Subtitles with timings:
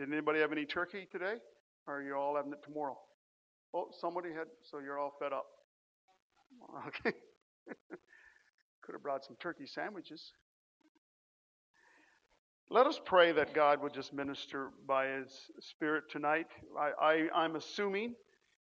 [0.00, 1.34] Did anybody have any turkey today?
[1.86, 2.96] Or are you all having it tomorrow?
[3.74, 5.44] Oh, somebody had, so you're all fed up.
[6.88, 7.16] Okay.
[8.82, 10.32] Could have brought some turkey sandwiches.
[12.70, 16.46] Let us pray that God would just minister by His Spirit tonight.
[16.78, 18.14] I, I, I'm assuming,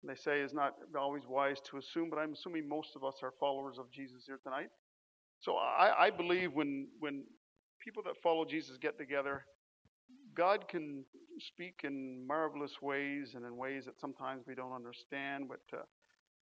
[0.04, 3.32] they say it's not always wise to assume, but I'm assuming most of us are
[3.40, 4.68] followers of Jesus here tonight.
[5.40, 7.24] So I, I believe when, when
[7.84, 9.44] people that follow Jesus get together,
[10.36, 11.04] God can
[11.38, 15.82] speak in marvelous ways and in ways that sometimes we don't understand, but uh,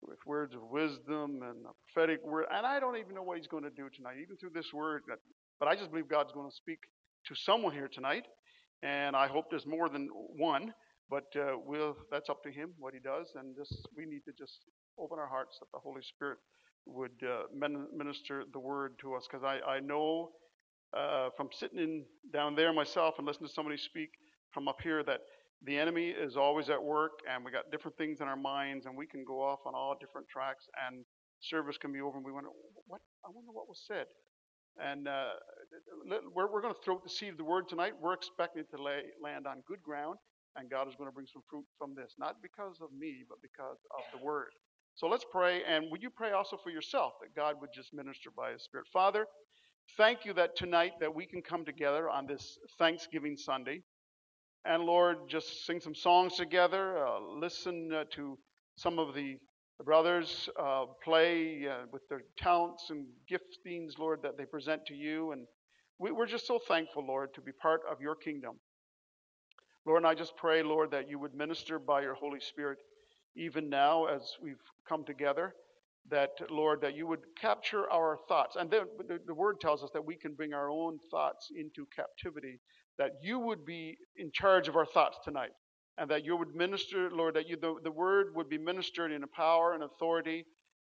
[0.02, 2.46] with words of wisdom and a prophetic word.
[2.52, 5.02] And I don't even know what He's going to do tonight, even through this word.
[5.58, 6.80] But I just believe God's going to speak
[7.26, 8.24] to someone here tonight,
[8.82, 10.72] and I hope there's more than one.
[11.10, 14.32] But uh, we'll, that's up to Him what He does, and just we need to
[14.38, 14.58] just
[14.98, 16.38] open our hearts that the Holy Spirit
[16.86, 17.44] would uh,
[17.96, 20.30] minister the word to us, because I, I know
[20.96, 24.10] uh, from sitting in down there myself and listening to somebody speak
[24.52, 25.20] from up here that
[25.64, 28.96] the enemy is always at work and we got different things in our minds and
[28.96, 31.04] we can go off on all different tracks and
[31.40, 32.50] service can be over and we wonder
[32.86, 33.00] what?
[33.24, 34.06] I wonder what was said.
[34.80, 35.30] And uh,
[36.34, 37.94] we're, we're going to throw the seed of the word tonight.
[38.00, 40.18] We're expecting to lay, land on good ground
[40.56, 43.38] and god is going to bring some fruit from this not because of me but
[43.42, 44.50] because of the word.
[44.94, 48.30] So let's pray and would you pray also for yourself that god would just minister
[48.34, 48.86] by his spirit?
[48.92, 49.26] Father
[49.96, 53.82] Thank you that tonight that we can come together on this Thanksgiving Sunday
[54.64, 58.38] and Lord, just sing some songs together, uh, listen uh, to
[58.76, 59.38] some of the
[59.84, 65.32] brothers uh, play uh, with their talents and giftings, Lord, that they present to you.
[65.32, 65.46] And
[65.98, 68.56] we, we're just so thankful, Lord, to be part of your kingdom.
[69.86, 72.78] Lord, and I just pray, Lord, that you would minister by your Holy Spirit
[73.36, 74.56] even now as we've
[74.86, 75.54] come together
[76.10, 78.56] that, Lord, that you would capture our thoughts.
[78.56, 78.86] And the,
[79.26, 82.60] the, word tells us that we can bring our own thoughts into captivity,
[82.98, 85.50] that you would be in charge of our thoughts tonight.
[85.98, 89.24] And that you would minister, Lord, that you, the, the word would be ministered in
[89.24, 90.44] a power and authority,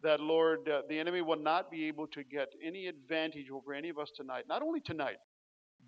[0.04, 3.88] that, Lord, uh, the enemy will not be able to get any advantage over any
[3.88, 4.44] of us tonight.
[4.50, 5.18] Not only tonight,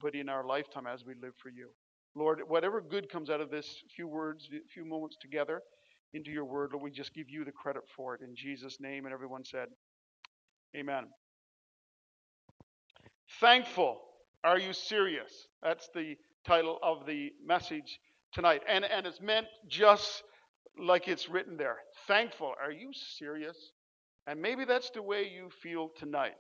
[0.02, 1.70] but in our lifetime as we live for you.
[2.16, 5.62] Lord, whatever good comes out of this few words, few moments together,
[6.14, 6.72] into your word.
[6.74, 9.06] Lord, we just give you the credit for it in Jesus' name.
[9.06, 9.68] And everyone said,
[10.75, 11.06] Amen.
[13.40, 14.00] Thankful.
[14.44, 15.31] Are you serious?
[15.62, 16.16] That's the
[16.46, 18.00] title of the message
[18.34, 18.62] tonight.
[18.68, 20.24] And, and it's meant just
[20.78, 21.78] like it's written there.
[22.08, 22.53] Thankful.
[22.62, 23.58] Are you serious?
[24.28, 26.38] And maybe that's the way you feel tonight.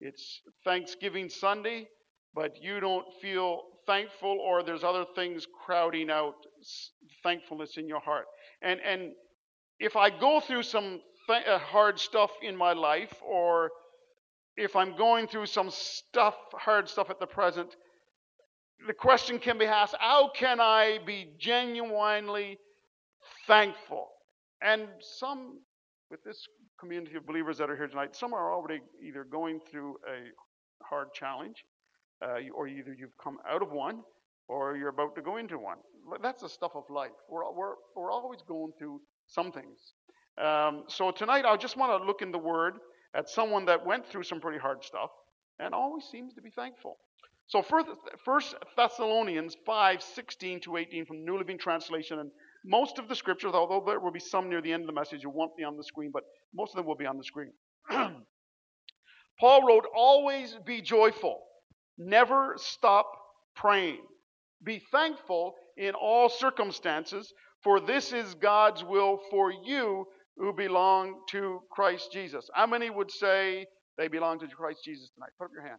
[0.00, 1.88] It's Thanksgiving Sunday,
[2.34, 6.34] but you don't feel thankful, or there's other things crowding out
[7.22, 8.26] thankfulness in your heart.
[8.62, 9.12] And, and
[9.78, 13.70] if I go through some th- uh, hard stuff in my life, or
[14.56, 17.76] if I'm going through some stuff, hard stuff at the present,
[18.86, 22.58] the question can be asked how can I be genuinely
[23.46, 24.08] thankful?
[24.62, 25.60] And some,
[26.10, 26.46] with this
[26.80, 31.12] community of believers that are here tonight, some are already either going through a hard
[31.12, 31.64] challenge,
[32.22, 34.02] uh, or either you've come out of one,
[34.48, 35.78] or you're about to go into one.
[36.22, 37.10] That's the stuff of life.
[37.28, 39.92] We're, we're, we're always going through some things.
[40.42, 42.74] Um, so tonight, I just want to look in the Word
[43.14, 45.10] at someone that went through some pretty hard stuff
[45.58, 46.98] and always seems to be thankful.
[47.48, 47.62] So
[48.24, 52.30] First Thessalonians 5, 16 to 18 from New Living Translation, and
[52.64, 55.22] most of the scriptures, although there will be some near the end of the message,
[55.22, 57.52] you won't be on the screen, but most of them will be on the screen.
[59.40, 61.40] Paul wrote, Always be joyful,
[61.96, 63.10] never stop
[63.56, 64.02] praying.
[64.62, 70.06] Be thankful in all circumstances, for this is God's will for you
[70.36, 72.48] who belong to Christ Jesus.
[72.54, 73.66] How many would say
[73.96, 75.30] they belong to Christ Jesus tonight?
[75.38, 75.78] Put up your hand.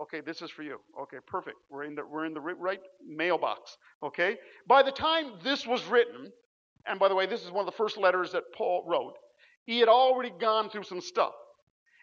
[0.00, 0.78] Okay, this is for you.
[1.02, 1.56] Okay, perfect.
[1.70, 3.76] We're in the we're in the right mailbox.
[4.02, 4.36] Okay?
[4.66, 6.30] By the time this was written,
[6.86, 9.14] and by the way, this is one of the first letters that Paul wrote,
[9.64, 11.32] he had already gone through some stuff.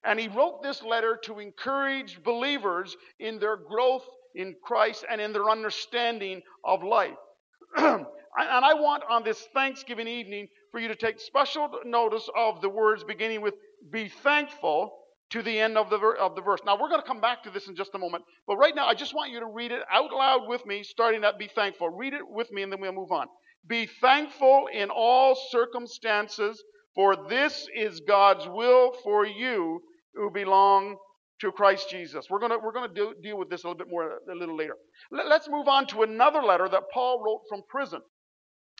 [0.05, 4.03] And he wrote this letter to encourage believers in their growth
[4.35, 7.17] in Christ and in their understanding of life.
[7.75, 8.05] and
[8.37, 13.03] I want on this Thanksgiving evening for you to take special notice of the words
[13.03, 13.55] beginning with
[13.91, 14.97] be thankful
[15.31, 16.61] to the end of the, of the verse.
[16.65, 18.87] Now, we're going to come back to this in just a moment, but right now,
[18.87, 21.89] I just want you to read it out loud with me, starting at be thankful.
[21.89, 23.27] Read it with me, and then we'll move on.
[23.67, 26.63] Be thankful in all circumstances,
[26.93, 29.81] for this is God's will for you
[30.13, 30.97] who belong
[31.41, 32.27] to Christ Jesus.
[32.29, 34.75] We're going to, we're do, deal with this a little bit more a little later.
[35.11, 38.01] Let, let's move on to another letter that Paul wrote from prison,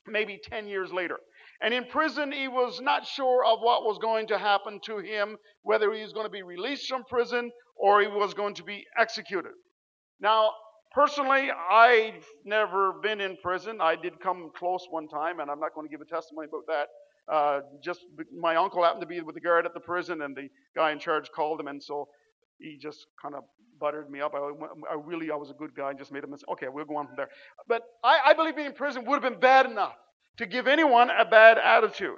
[0.08, 1.18] maybe 10 years later.
[1.62, 5.38] And in prison, he was not sure of what was going to happen to him,
[5.62, 8.86] whether he was going to be released from prison or he was going to be
[8.98, 9.52] executed.
[10.20, 10.52] Now,
[10.94, 13.80] Personally, I've never been in prison.
[13.82, 16.68] I did come close one time, and I'm not going to give a testimony about
[16.68, 16.88] that.
[17.34, 18.02] Uh, just
[18.38, 21.00] my uncle happened to be with the guard at the prison, and the guy in
[21.00, 22.08] charge called him, and so
[22.64, 23.44] he just kind of
[23.80, 24.34] buttered me up.
[24.34, 24.40] I,
[24.90, 26.50] I, really, I was a good guy and just made a mistake.
[26.54, 27.30] Okay, we'll go on from there.
[27.68, 29.96] But I, I believe being in prison would have been bad enough
[30.38, 32.18] to give anyone a bad attitude.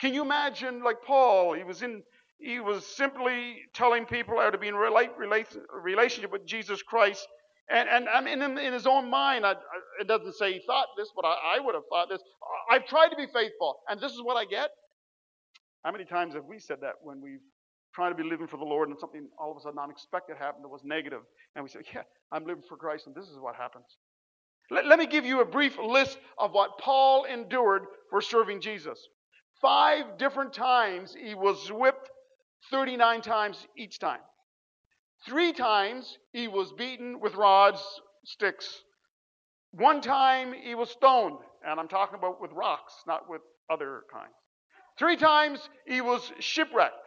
[0.00, 2.02] Can you imagine, like Paul, he was in,
[2.38, 5.46] he was simply telling people how to be in relate, relate,
[5.82, 7.26] relationship with Jesus Christ,
[7.70, 9.54] and, and I mean, in, in his own mind, I, I,
[10.00, 12.20] it doesn't say he thought this, but I, I would have thought this.
[12.70, 14.68] I've tried to be faithful, and this is what I get.
[15.82, 17.40] How many times have we said that when we've
[17.94, 20.64] trying to be living for the Lord and something all of a sudden unexpected happened
[20.64, 21.20] that was negative,
[21.54, 22.02] and we say, Yeah,
[22.32, 23.86] I'm living for Christ, and this is what happens.
[24.70, 28.98] Let, let me give you a brief list of what Paul endured for serving Jesus.
[29.60, 32.10] Five different times he was whipped,
[32.70, 34.20] 39 times each time.
[35.26, 37.82] Three times he was beaten with rods,
[38.24, 38.82] sticks.
[39.70, 43.40] One time he was stoned, and I'm talking about with rocks, not with
[43.70, 44.34] other kinds.
[44.98, 47.03] Three times he was shipwrecked,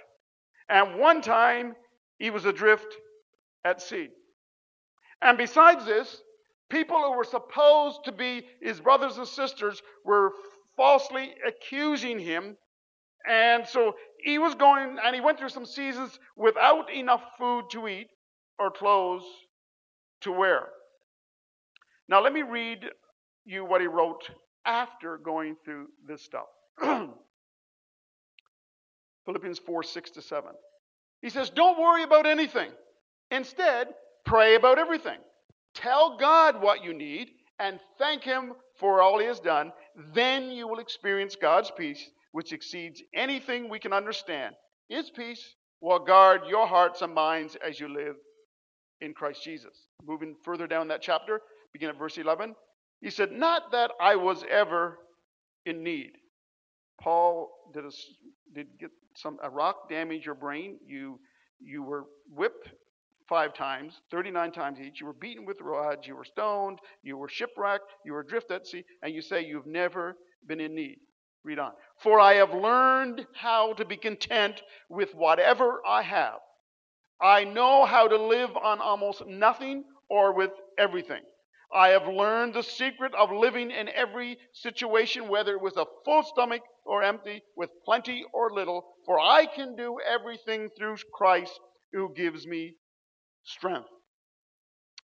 [0.70, 1.76] and one time
[2.20, 2.96] he was adrift
[3.64, 4.10] at sea.
[5.22, 6.22] And besides this,
[6.70, 10.32] people who were supposed to be his brothers and sisters were
[10.76, 12.56] falsely accusing him.
[13.28, 17.88] And so he was going, and he went through some seasons without enough food to
[17.88, 18.08] eat
[18.60, 19.24] or clothes
[20.22, 20.68] to wear.
[22.10, 22.80] Now, let me read
[23.46, 24.30] you what he wrote
[24.66, 26.48] after going through this stuff.
[29.28, 30.52] Philippians 4 6 to 7.
[31.22, 32.72] He says, Don't worry about anything.
[33.30, 33.90] Instead,
[34.26, 35.20] pray about everything.
[35.76, 37.30] Tell God what you need
[37.60, 39.74] and thank Him for all He has done.
[40.14, 44.56] Then you will experience God's peace, which exceeds anything we can understand.
[44.88, 48.16] His peace will guard your hearts and minds as you live
[49.02, 49.88] in Christ Jesus.
[50.08, 51.42] Moving further down that chapter,
[51.74, 52.56] begin at verse 11.
[53.02, 55.00] He said, Not that I was ever
[55.66, 56.14] in need.
[57.02, 57.92] Paul did, a,
[58.56, 60.78] did get some a rock damaged your brain.
[60.86, 61.20] You
[61.60, 62.70] you were whipped
[63.28, 65.02] five times, 39 times each.
[65.02, 66.08] You were beaten with rods.
[66.08, 66.80] You were stoned.
[67.04, 67.92] You were shipwrecked.
[68.06, 68.84] You were adrift at sea.
[69.02, 70.16] And you say you've never
[70.48, 70.98] been in need.
[71.44, 71.72] Read on.
[72.02, 76.40] For I have learned how to be content with whatever I have.
[77.22, 81.22] I know how to live on almost nothing or with everything.
[81.74, 86.62] I have learned the secret of living in every situation, whether with a full stomach
[86.86, 91.60] or empty, with plenty or little, for I can do everything through Christ
[91.92, 92.76] who gives me
[93.44, 93.90] strength.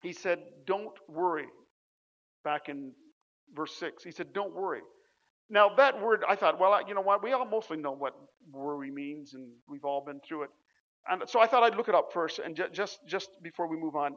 [0.02, 1.46] He said, Don't worry.
[2.44, 2.92] Back in
[3.54, 4.80] verse 6, he said, Don't worry.
[5.50, 7.22] Now, that word, I thought, well, you know what?
[7.22, 8.14] We all mostly know what
[8.50, 10.50] worry means, and we've all been through it.
[11.08, 13.96] And so I thought I'd look it up first, and just, just before we move
[13.96, 14.12] on,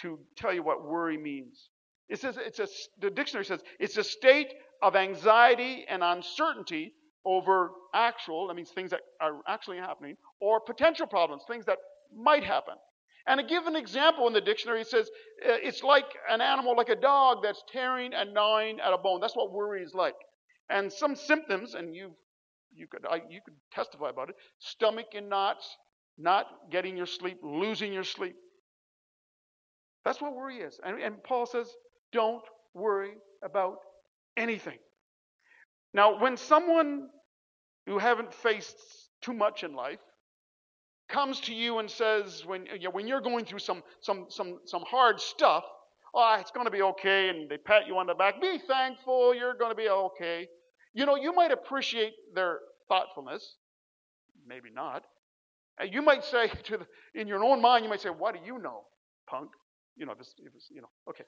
[0.00, 1.68] to tell you what worry means.
[2.12, 2.68] It says it's a,
[3.00, 6.92] the dictionary says it's a state of anxiety and uncertainty
[7.24, 11.78] over actual, that means things that are actually happening, or potential problems, things that
[12.14, 12.74] might happen.
[13.26, 15.08] And to give an example in the dictionary, it says
[15.48, 19.20] uh, it's like an animal, like a dog that's tearing and gnawing at a bone.
[19.20, 20.16] That's what worry is like.
[20.68, 22.14] And some symptoms, and you
[22.74, 25.66] you could I, you could testify about it: stomach in knots,
[26.18, 28.34] not getting your sleep, losing your sleep.
[30.04, 30.78] That's what worry is.
[30.84, 31.68] And, and Paul says,
[32.12, 32.42] don't
[32.74, 33.12] worry
[33.44, 33.76] about
[34.36, 34.78] anything.
[35.94, 37.08] Now, when someone
[37.86, 38.76] who haven't faced
[39.22, 39.98] too much in life
[41.08, 44.58] comes to you and says, when, you know, when you're going through some, some, some,
[44.64, 45.64] some hard stuff,
[46.14, 49.34] oh, it's going to be okay, and they pat you on the back, be thankful,
[49.34, 50.46] you're going to be okay.
[50.94, 53.56] You know, you might appreciate their thoughtfulness,
[54.46, 55.02] maybe not.
[55.90, 56.86] You might say to the,
[57.20, 58.84] in your own mind, you might say, "What do you know,
[59.28, 59.50] punk?"
[59.96, 60.34] You know, this,
[60.70, 61.24] you know, okay.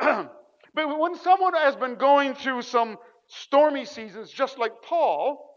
[0.00, 2.96] but when someone has been going through some
[3.28, 5.48] stormy seasons, just like Paul,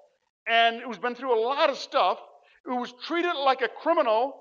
[0.48, 2.20] and who's been through a lot of stuff,
[2.66, 4.34] who was treated like a criminal,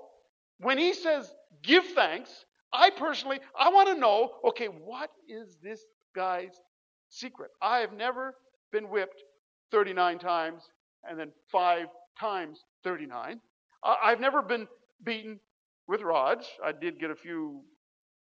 [0.58, 1.32] when he says,
[1.62, 5.80] give thanks, I personally, I want to know, okay, what is this
[6.14, 6.54] guy's
[7.08, 7.50] secret?
[7.62, 8.34] I have never
[8.72, 9.22] been whipped
[9.70, 10.62] 39 times
[11.08, 11.86] and then five
[12.18, 13.40] times 39.
[13.84, 14.66] I've never been
[15.04, 15.38] beaten
[15.86, 16.48] with rods.
[16.64, 17.62] I did get a few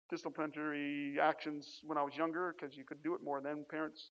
[0.10, 4.12] disciplinary actions when I was younger because you could do it more than parents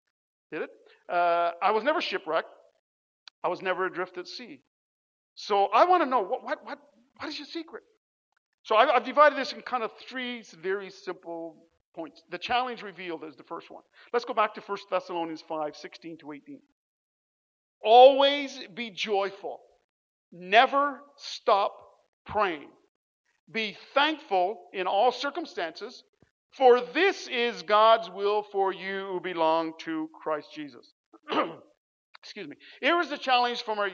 [0.51, 0.69] did it.
[1.09, 2.49] Uh, I was never shipwrecked.
[3.43, 4.61] I was never adrift at sea.
[5.35, 6.79] So I want to know what, what, what,
[7.17, 7.83] what is your secret?
[8.63, 11.55] So I've, I've divided this in kind of three very simple
[11.95, 12.21] points.
[12.29, 13.83] The challenge revealed is the first one.
[14.13, 16.59] Let's go back to 1 Thessalonians 5 16 to 18.
[17.83, 19.59] Always be joyful.
[20.31, 21.73] Never stop
[22.27, 22.69] praying.
[23.51, 26.03] Be thankful in all circumstances,
[26.57, 30.93] For this is God's will for you who belong to Christ Jesus.
[32.19, 32.55] Excuse me.
[32.81, 33.89] Here is the challenge from a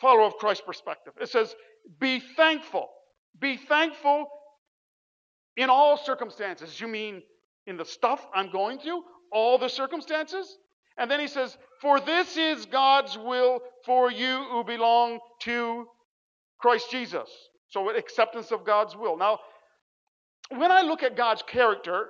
[0.00, 1.12] follower of Christ perspective.
[1.20, 1.54] It says,
[2.00, 2.88] Be thankful.
[3.38, 4.26] Be thankful
[5.56, 6.80] in all circumstances.
[6.80, 7.22] You mean
[7.66, 9.02] in the stuff I'm going through?
[9.30, 10.58] All the circumstances?
[10.98, 15.86] And then he says, For this is God's will for you who belong to
[16.58, 17.28] Christ Jesus.
[17.72, 19.16] So, acceptance of God's will.
[19.16, 19.38] Now,
[20.50, 22.08] when I look at God's character,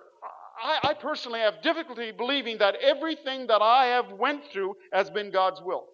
[0.61, 5.31] I, I, personally have difficulty believing that everything that I have went through has been
[5.31, 5.85] God's will.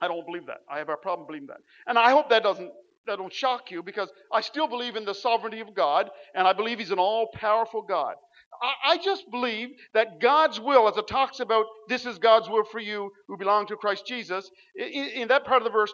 [0.00, 0.58] I don't believe that.
[0.70, 1.58] I have a problem believing that.
[1.86, 2.70] And I hope that doesn't
[3.06, 6.52] that don't shock you because I still believe in the sovereignty of God and I
[6.52, 8.14] believe He's an all powerful God.
[8.62, 12.64] I, I just believe that God's will, as it talks about this is God's will
[12.64, 15.92] for you who belong to Christ Jesus, in, in that part of the verse,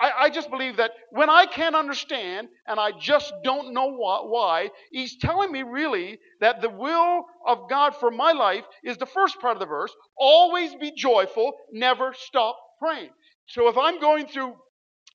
[0.00, 4.70] I, I, just believe that when I can't understand and I just don't know why,
[4.90, 9.40] he's telling me really that the will of God for my life is the first
[9.40, 9.92] part of the verse.
[10.18, 13.10] Always be joyful, never stop praying.
[13.46, 14.54] So if I'm going through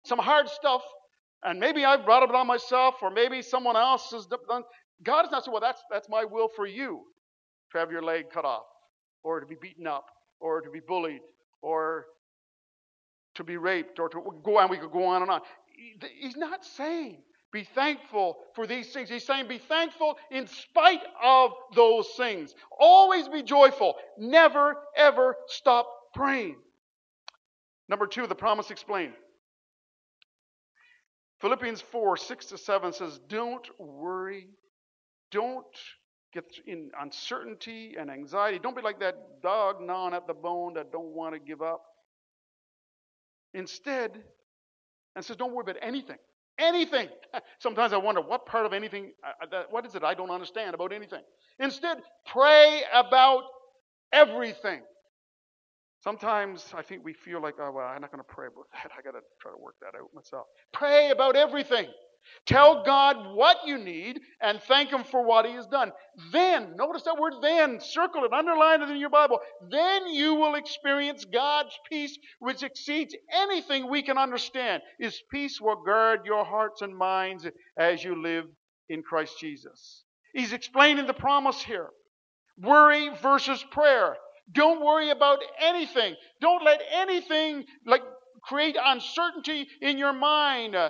[0.05, 0.81] some hard stuff,
[1.43, 4.63] and maybe I've brought it on myself, or maybe someone else has done,
[5.03, 7.01] God is not saying, well, that's, that's my will for you
[7.71, 8.65] to have your leg cut off,
[9.23, 10.05] or to be beaten up,
[10.39, 11.21] or to be bullied,
[11.61, 12.05] or
[13.39, 14.69] to be raped or to go on.
[14.69, 15.41] We could go on and on.
[16.19, 19.09] He's not saying be thankful for these things.
[19.09, 22.53] He's saying be thankful in spite of those things.
[22.79, 23.95] Always be joyful.
[24.17, 26.57] Never, ever stop praying.
[27.87, 29.13] Number two, the promise explained.
[31.41, 34.49] Philippians 4 6 to 7 says, Don't worry.
[35.31, 35.65] Don't
[36.33, 38.59] get in uncertainty and anxiety.
[38.59, 41.81] Don't be like that dog gnawing at the bone that don't want to give up.
[43.53, 44.11] Instead,
[45.15, 46.17] and says, don't worry about anything.
[46.57, 47.09] Anything.
[47.59, 50.75] Sometimes I wonder what part of anything, uh, uh, what is it I don't understand
[50.75, 51.23] about anything?
[51.59, 53.43] Instead, pray about
[54.11, 54.81] everything.
[56.03, 58.91] Sometimes I think we feel like, oh, well, I'm not going to pray about that.
[58.97, 60.47] I got to try to work that out myself.
[60.73, 61.87] Pray about everything.
[62.45, 65.91] Tell God what you need and thank Him for what He has done.
[66.31, 69.39] Then, notice that word then, circle it, underline it in your Bible.
[69.69, 74.81] Then you will experience God's peace, which exceeds anything we can understand.
[74.99, 77.45] His peace will guard your hearts and minds
[77.77, 78.45] as you live
[78.89, 80.03] in Christ Jesus.
[80.33, 81.89] He's explaining the promise here
[82.57, 84.17] worry versus prayer.
[84.51, 86.15] Don't worry about anything.
[86.41, 88.01] Don't let anything like
[88.41, 90.75] create uncertainty in your mind.
[90.75, 90.89] Uh,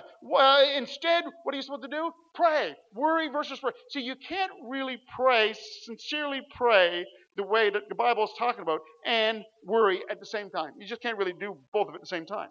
[0.76, 2.10] instead, what are you supposed to do?
[2.34, 2.74] Pray.
[2.94, 3.72] Worry versus pray.
[3.90, 5.54] See, you can't really pray,
[5.84, 7.04] sincerely pray,
[7.36, 10.72] the way that the Bible is talking about, and worry at the same time.
[10.78, 12.48] You just can't really do both of it at the same time.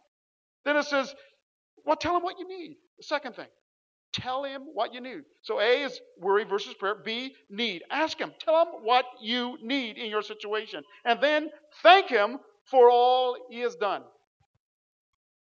[0.66, 1.14] Then it says,
[1.86, 2.78] well, tell him what you need.
[2.98, 3.48] The second thing.
[4.12, 5.22] Tell him what you need.
[5.44, 6.96] So A is worry versus prayer.
[7.06, 7.84] B, need.
[7.92, 8.32] Ask him.
[8.40, 10.84] Tell him what you need in your situation.
[11.06, 11.50] And then
[11.84, 12.40] thank him
[12.72, 14.02] for all he has done.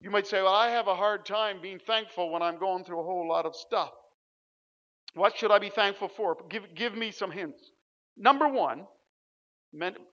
[0.05, 3.01] You might say, Well, I have a hard time being thankful when I'm going through
[3.01, 3.91] a whole lot of stuff.
[5.15, 6.37] What should I be thankful for?
[6.51, 7.63] Give, give me some hints.
[8.15, 8.87] Number one,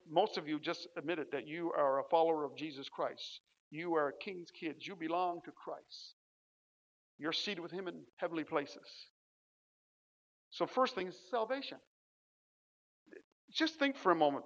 [0.09, 3.41] most of you just admitted that you are a follower of Jesus Christ.
[3.69, 4.87] You are a king's kids.
[4.87, 6.15] You belong to Christ.
[7.19, 8.87] You're seated with him in heavenly places.
[10.51, 11.79] So, first thing is salvation.
[13.53, 14.45] Just think for a moment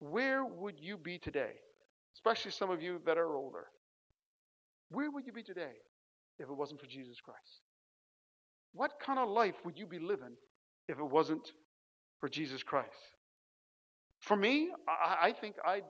[0.00, 1.52] where would you be today?
[2.14, 3.68] Especially some of you that are older.
[4.90, 5.72] Where would you be today
[6.38, 7.62] if it wasn't for Jesus Christ?
[8.72, 10.36] What kind of life would you be living
[10.88, 11.46] if it wasn't
[12.20, 12.88] for Jesus Christ?
[14.20, 15.80] For me, I, I think I,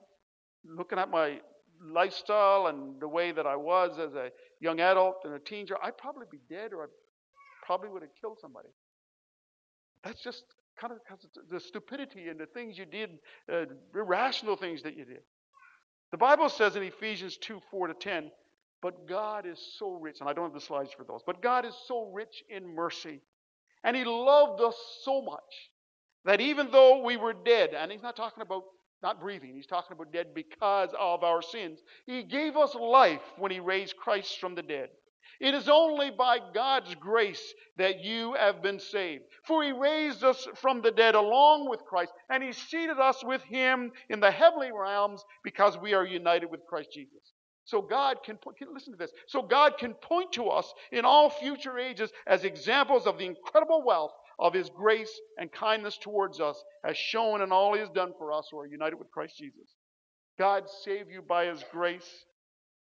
[0.65, 1.41] looking at my
[1.83, 4.31] lifestyle and the way that I was as a
[4.61, 6.87] young adult and a teenager, I'd probably be dead or I
[7.65, 8.69] probably would have killed somebody.
[10.05, 10.45] That's just
[10.79, 13.19] kind of cuz the stupidity and the things you did,
[13.53, 15.23] uh, irrational things that you did.
[16.11, 18.31] The Bible says in Ephesians 2 4 to 10,
[18.83, 21.65] but God is so rich, and I don't have the slides for those, but God
[21.65, 23.21] is so rich in mercy.
[23.85, 25.71] And He loved us so much
[26.25, 28.65] that even though we were dead, and He's not talking about
[29.03, 33.51] not breathing, He's talking about dead because of our sins, He gave us life when
[33.51, 34.91] He raised Christ from the dead.
[35.41, 39.25] It is only by God's grace that you have been saved.
[39.47, 43.43] For he raised us from the dead along with Christ, and he seated us with
[43.45, 47.33] him in the heavenly realms because we are united with Christ Jesus.
[47.71, 48.37] So God can,
[48.75, 49.13] listen to this.
[49.29, 53.85] So God can point to us in all future ages as examples of the incredible
[53.87, 54.11] wealth
[54.41, 58.33] of his grace and kindness towards us as shown in all he has done for
[58.33, 59.77] us who are united with Christ Jesus.
[60.37, 62.25] God saved you by his grace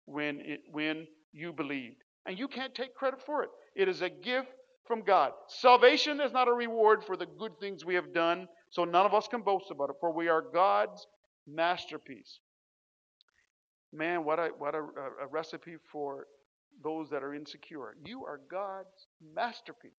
[0.05, 1.97] when, it, when you believed.
[2.25, 3.49] And you can't take credit for it.
[3.75, 4.47] It is a gift
[4.87, 5.33] from God.
[5.47, 9.13] Salvation is not a reward for the good things we have done, so none of
[9.13, 11.05] us can boast about it, for we are God's
[11.45, 12.39] masterpiece.
[13.91, 16.27] Man, what a, what a, a recipe for
[16.83, 17.95] those that are insecure.
[18.05, 19.91] You are God's masterpiece.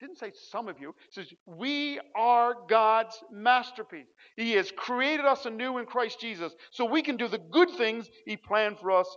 [0.00, 0.90] Didn't say some of you.
[0.90, 4.08] It says we are God's masterpiece.
[4.36, 8.08] He has created us anew in Christ Jesus so we can do the good things
[8.26, 9.08] He planned for us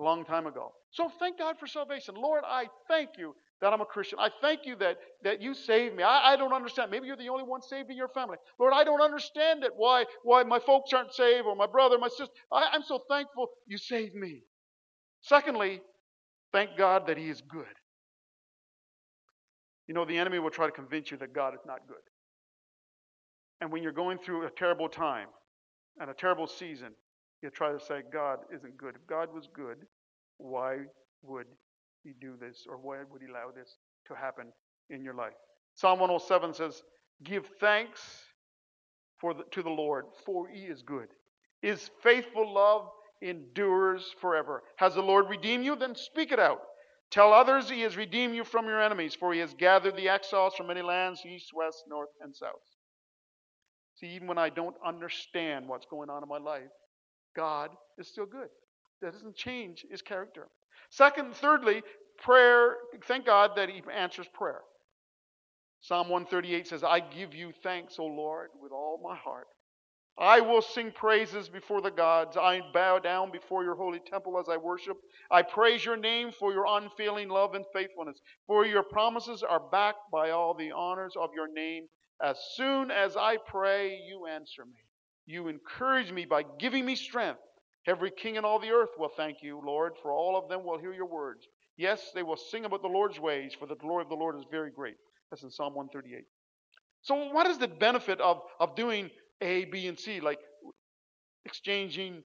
[0.00, 0.72] a long time ago.
[0.90, 2.14] So thank God for salvation.
[2.16, 4.18] Lord, I thank you that I'm a Christian.
[4.20, 6.02] I thank you that, that you saved me.
[6.02, 6.90] I, I don't understand.
[6.90, 8.36] Maybe you're the only one saved in your family.
[8.58, 12.08] Lord, I don't understand it, why, why my folks aren't saved or my brother, my
[12.08, 12.32] sister.
[12.52, 14.42] I, I'm so thankful you saved me.
[15.22, 15.80] Secondly,
[16.52, 17.64] thank God that He is good.
[19.88, 21.96] You know, the enemy will try to convince you that God is not good.
[23.60, 25.28] And when you're going through a terrible time
[25.98, 26.92] and a terrible season,
[27.42, 28.94] you try to say, God isn't good.
[28.94, 29.78] If God was good,
[30.36, 30.78] why
[31.22, 31.46] would
[32.08, 34.46] he do this or why would he allow this to happen
[34.90, 35.34] in your life?
[35.74, 36.82] Psalm 107 says,
[37.22, 38.00] Give thanks
[39.20, 41.08] for the, to the Lord, for he is good.
[41.60, 42.88] His faithful love
[43.20, 44.62] endures forever.
[44.76, 45.76] Has the Lord redeemed you?
[45.76, 46.60] Then speak it out.
[47.10, 50.54] Tell others he has redeemed you from your enemies, for he has gathered the exiles
[50.54, 52.52] from many lands, east, west, north, and south.
[53.96, 56.70] See, even when I don't understand what's going on in my life,
[57.34, 58.48] God is still good.
[59.00, 60.48] That doesn't change his character.
[60.90, 61.82] Second, thirdly,
[62.22, 64.60] prayer, thank God that he answers prayer.
[65.80, 69.46] Psalm 138 says, I give you thanks, O Lord, with all my heart.
[70.18, 72.36] I will sing praises before the gods.
[72.36, 74.96] I bow down before your holy temple as I worship.
[75.30, 78.18] I praise your name for your unfailing love and faithfulness.
[78.48, 81.86] For your promises are backed by all the honors of your name.
[82.20, 84.80] As soon as I pray, you answer me.
[85.26, 87.38] You encourage me by giving me strength.
[87.88, 90.78] Every king in all the earth will thank you, Lord, for all of them will
[90.78, 91.46] hear your words.
[91.78, 94.44] Yes, they will sing about the Lord's ways, for the glory of the Lord is
[94.50, 94.96] very great.
[95.30, 96.24] That's in Psalm 138.
[97.00, 99.08] So, what is the benefit of, of doing
[99.40, 100.38] A, B, and C, like
[101.46, 102.22] exchanging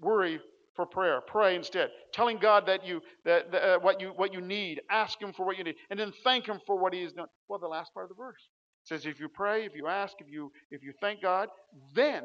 [0.00, 0.40] worry
[0.74, 1.20] for prayer?
[1.20, 1.90] Pray instead.
[2.14, 5.44] Telling God that you that, that uh, what you what you need, ask Him for
[5.44, 7.26] what you need, and then thank Him for what He has done.
[7.48, 8.48] Well, the last part of the verse
[8.84, 11.48] says, if you pray, if you ask, if you if you thank God,
[11.94, 12.22] then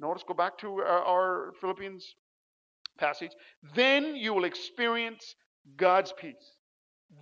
[0.00, 2.14] notice go back to our, uh, our Philippians
[2.98, 3.32] passage.
[3.74, 5.34] Then you will experience
[5.76, 6.56] God's peace.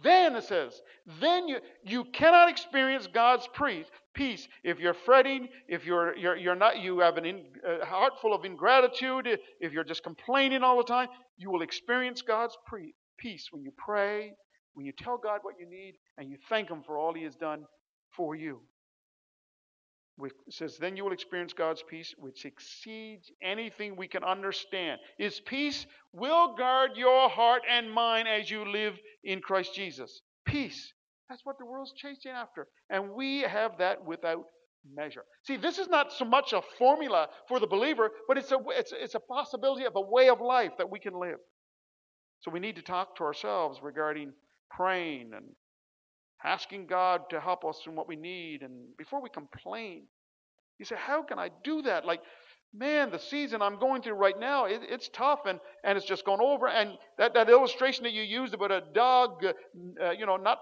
[0.03, 0.83] Then it says,
[1.21, 6.55] then you you cannot experience God's peace peace if you're fretting, if you're you're, you're
[6.55, 9.27] not you have an in, a heart full of ingratitude,
[9.61, 11.09] if you're just complaining all the time.
[11.39, 14.33] You will experience God's pre- peace when you pray,
[14.75, 17.37] when you tell God what you need, and you thank Him for all He has
[17.37, 17.65] done
[18.15, 18.61] for you.
[20.21, 25.01] It says, then you will experience God's peace, which exceeds anything we can understand.
[25.17, 30.21] His peace will guard your heart and mind as you live in Christ Jesus.
[30.45, 30.93] Peace.
[31.29, 32.67] That's what the world's chasing after.
[32.91, 34.45] And we have that without
[34.95, 35.25] measure.
[35.45, 38.93] See, this is not so much a formula for the believer, but it's a, it's,
[38.97, 41.39] it's a possibility of a way of life that we can live.
[42.41, 44.33] So we need to talk to ourselves regarding
[44.71, 45.45] praying and
[46.45, 48.63] asking God to help us in what we need.
[48.63, 50.05] And before we complain,
[50.79, 52.05] you say, How can I do that?
[52.05, 52.21] Like,
[52.75, 56.25] man, the season I'm going through right now, it, it's tough and, and it's just
[56.25, 56.69] gone over.
[56.69, 60.59] And that, that illustration that you used about a dog, uh, you know, not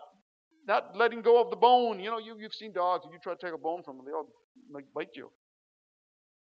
[0.66, 2.00] not letting go of the bone.
[2.00, 4.06] You know, you, you've seen dogs, and you try to take a bone from them,
[4.06, 4.26] they'll
[4.72, 5.30] like, bite you.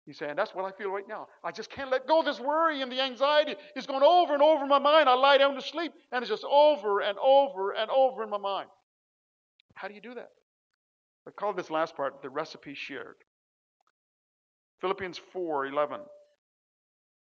[0.06, 1.28] He's saying, That's what I feel right now.
[1.42, 2.20] I just can't let go.
[2.20, 5.08] Of this worry and the anxiety It's going over and over in my mind.
[5.08, 8.38] I lie down to sleep, and it's just over and over and over in my
[8.38, 8.68] mind.
[9.74, 10.30] How do you do that?
[11.26, 13.16] I call this last part the recipe shared.
[14.80, 16.00] Philippians 4 11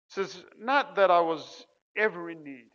[0.09, 2.71] says, Not that I was ever in need.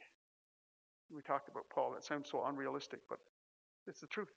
[1.13, 1.93] We talked about Paul.
[1.93, 3.19] That sounds so unrealistic, but
[3.87, 4.29] it's the truth.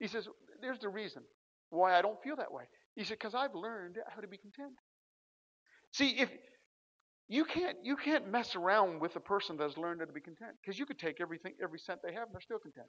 [0.00, 0.28] He says,
[0.60, 1.22] There's the reason
[1.70, 2.64] why I don't feel that way.
[2.96, 4.74] He said, Because I've learned how to be content.
[5.92, 6.30] See, if
[7.28, 10.52] you can't you can't mess around with a person that's learned how to be content,
[10.60, 12.88] because you could take everything, every cent they have, and they're still content.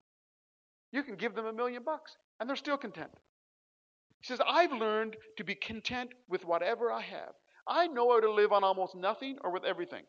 [0.93, 3.12] You can give them a million bucks and they're still content.
[4.21, 7.34] He says, I've learned to be content with whatever I have.
[7.67, 10.03] I know how to live on almost nothing or with everything.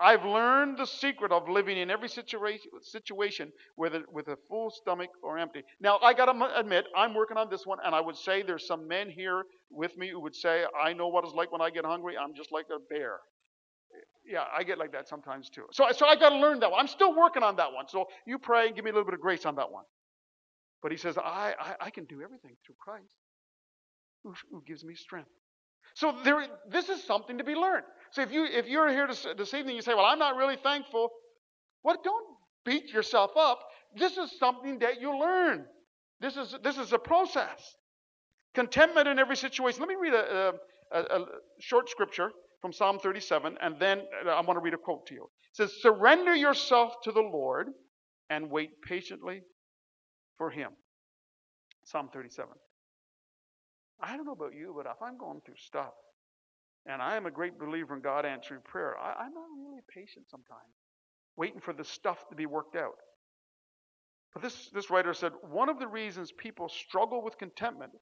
[0.00, 3.52] I've learned the secret of living in every situation,
[3.94, 5.62] a, with a full stomach or empty.
[5.80, 8.66] Now, I got to admit, I'm working on this one, and I would say there's
[8.66, 11.70] some men here with me who would say, I know what it's like when I
[11.70, 12.14] get hungry.
[12.16, 13.18] I'm just like a bear.
[14.24, 15.64] Yeah, I get like that sometimes too.
[15.72, 16.78] So, so I got to learn that one.
[16.78, 17.88] I'm still working on that one.
[17.88, 19.84] So you pray and give me a little bit of grace on that one.
[20.82, 23.16] But he says, I, I, I can do everything through Christ
[24.22, 25.28] who, who gives me strength.
[25.94, 27.84] So there, this is something to be learned.
[28.12, 30.56] So if you if you're here this, this evening, you say, "Well, I'm not really
[30.62, 31.10] thankful."
[31.82, 32.26] Well, don't
[32.64, 33.60] beat yourself up.
[33.96, 35.64] This is something that you learn.
[36.20, 37.74] This is, this is a process.
[38.54, 39.80] Contentment in every situation.
[39.80, 40.52] Let me read a,
[40.92, 41.24] a, a
[41.60, 45.14] short scripture from Psalm 37, and then uh, I want to read a quote to
[45.14, 45.22] you.
[45.24, 47.68] It says, Surrender yourself to the Lord
[48.28, 49.42] and wait patiently
[50.40, 50.70] for him.
[51.84, 52.48] Psalm 37.
[54.02, 55.92] I don't know about you, but if I'm going through stuff,
[56.86, 60.24] and I am a great believer in God answering prayer, I, I'm not really patient
[60.30, 60.72] sometimes,
[61.36, 62.94] waiting for the stuff to be worked out.
[64.32, 67.92] But this, this writer said one of the reasons people struggle with contentment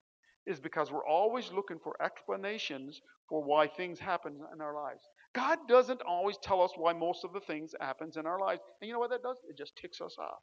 [0.46, 5.02] is because we're always looking for explanations for why things happen in our lives.
[5.34, 8.60] God doesn't always tell us why most of the things happens in our lives.
[8.80, 9.38] And you know what that does?
[9.50, 10.38] It just ticks us off.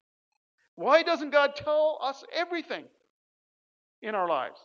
[0.76, 2.84] Why doesn't God tell us everything
[4.02, 4.60] in our lives?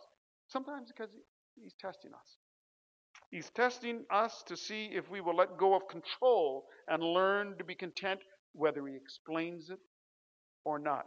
[0.48, 1.10] Sometimes because
[1.60, 2.36] he's testing us.
[3.30, 7.64] He's testing us to see if we will let go of control and learn to
[7.64, 8.20] be content
[8.52, 9.78] whether he explains it
[10.64, 11.06] or not.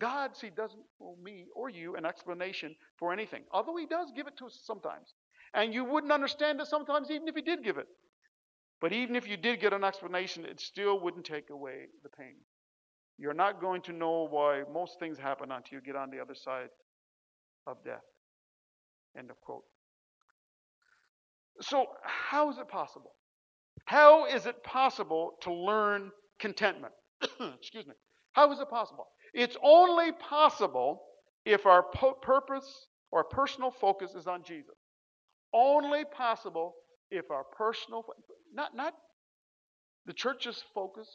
[0.00, 4.26] God, see, doesn't owe me or you an explanation for anything, although He does give
[4.26, 5.14] it to us sometimes.
[5.54, 7.86] And you wouldn't understand it sometimes even if He did give it.
[8.80, 12.36] But even if you did get an explanation, it still wouldn't take away the pain.
[13.18, 16.34] You're not going to know why most things happen until you get on the other
[16.34, 16.68] side
[17.66, 18.02] of death.
[19.16, 19.64] End of quote.
[21.60, 23.12] So, how is it possible?
[23.84, 26.94] How is it possible to learn contentment?
[27.58, 27.94] Excuse me.
[28.32, 29.06] How is it possible?
[29.34, 31.02] It's only possible
[31.44, 34.74] if our po- purpose or personal focus is on Jesus.
[35.52, 36.74] Only possible
[37.10, 38.04] if our personal,
[38.54, 38.94] not, not
[40.06, 41.08] the church's focus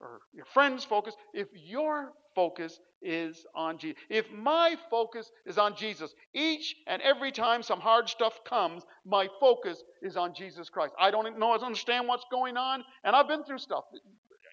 [0.00, 3.98] or your friend's focus, if your focus is on Jesus.
[4.08, 9.28] If my focus is on Jesus, each and every time some hard stuff comes, my
[9.40, 10.94] focus is on Jesus Christ.
[10.98, 13.84] I don't know, I don't understand what's going on, and I've been through stuff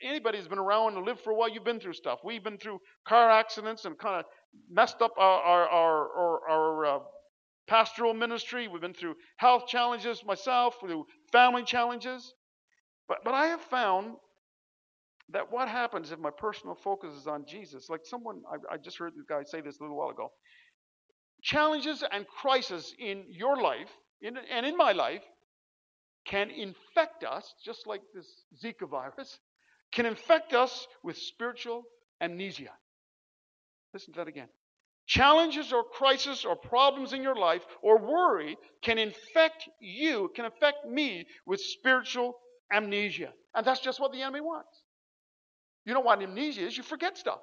[0.04, 2.20] anybody who's been around and lived for a while, you've been through stuff.
[2.24, 4.26] We've been through car accidents and kind of
[4.70, 7.00] messed up our, our, our, our, our uh,
[7.68, 8.68] pastoral ministry.
[8.68, 12.34] We've been through health challenges myself, through family challenges.
[13.08, 14.16] But, but I have found
[15.30, 18.98] that what happens if my personal focus is on Jesus, like someone, I, I just
[18.98, 20.32] heard the guy say this a little while ago.
[21.44, 23.90] Challenges and crises in your life
[24.22, 25.24] in, and in my life
[26.26, 28.28] can infect us, just like this
[28.64, 29.40] Zika virus,
[29.92, 31.84] can infect us with spiritual
[32.22, 32.72] amnesia.
[33.94, 34.50] Listen to that again.
[35.06, 40.86] Challenges or crises or problems in your life or worry can infect you, can affect
[40.86, 42.38] me with spiritual
[42.74, 43.32] amnesia.
[43.56, 44.77] And that's just what the enemy wants.
[45.88, 46.78] You know what amnesia is?
[46.78, 47.40] You forget stuff.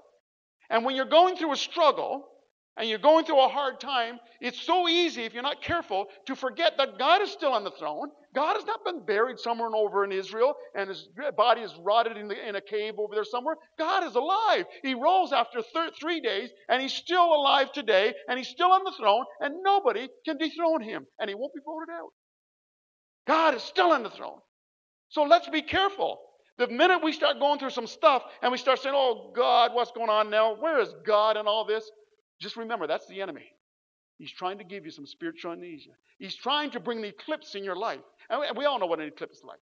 [0.70, 2.28] And when you're going through a struggle,
[2.76, 6.34] and you're going through a hard time, it's so easy, if you're not careful, to
[6.34, 8.10] forget that God is still on the throne.
[8.34, 12.26] God has not been buried somewhere over in Israel and his body is rotted in,
[12.26, 13.54] the, in a cave over there somewhere.
[13.78, 14.64] God is alive.
[14.82, 18.82] He rose after thir- three days and he's still alive today and he's still on
[18.82, 22.10] the throne and nobody can dethrone him and he won't be voted out.
[23.28, 24.40] God is still on the throne.
[25.10, 26.18] So let's be careful.
[26.58, 29.90] The minute we start going through some stuff and we start saying, oh, God, what's
[29.90, 30.54] going on now?
[30.54, 31.90] Where is God and all this?
[32.40, 33.50] Just remember, that's the enemy.
[34.18, 35.90] He's trying to give you some spiritual amnesia.
[36.18, 38.00] He's trying to bring an eclipse in your life.
[38.30, 39.58] And we all know what an eclipse is like.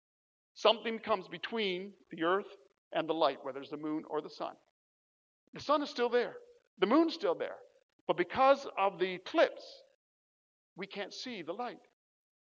[0.54, 2.46] Something comes between the earth
[2.92, 4.54] and the light, whether it's the moon or the sun.
[5.54, 6.34] The sun is still there,
[6.78, 7.56] the moon's still there.
[8.06, 9.64] But because of the eclipse,
[10.76, 11.80] we can't see the light.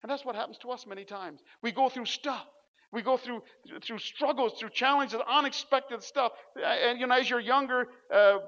[0.03, 1.41] And that's what happens to us many times.
[1.63, 2.47] We go through stuff.
[2.95, 3.43] We go through
[3.83, 6.33] through struggles, through challenges, unexpected stuff.
[6.65, 8.39] And you know, as you're younger, uh,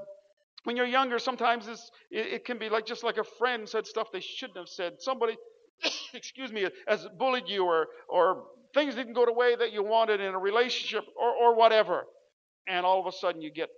[0.64, 1.80] when you're younger, sometimes it,
[2.10, 4.94] it can be like just like a friend said stuff they shouldn't have said.
[4.98, 5.36] Somebody,
[6.14, 10.20] excuse me, has bullied you or, or things didn't go the way that you wanted
[10.20, 12.04] in a relationship or, or whatever.
[12.66, 13.68] And all of a sudden you get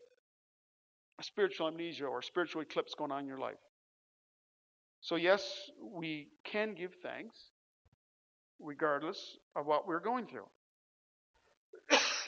[1.21, 3.59] a spiritual amnesia or spiritual eclipse going on in your life.
[5.01, 5.43] So, yes,
[5.81, 7.39] we can give thanks
[8.59, 10.47] regardless of what we're going through.